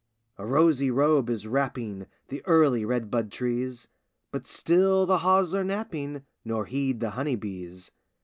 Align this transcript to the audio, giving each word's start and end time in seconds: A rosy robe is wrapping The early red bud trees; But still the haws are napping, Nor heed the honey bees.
A 0.39 0.47
rosy 0.47 0.89
robe 0.89 1.29
is 1.29 1.45
wrapping 1.45 2.07
The 2.29 2.43
early 2.47 2.83
red 2.83 3.11
bud 3.11 3.31
trees; 3.31 3.87
But 4.31 4.47
still 4.47 5.05
the 5.05 5.19
haws 5.19 5.53
are 5.53 5.63
napping, 5.63 6.23
Nor 6.43 6.65
heed 6.65 6.99
the 7.01 7.11
honey 7.11 7.35
bees. 7.35 7.91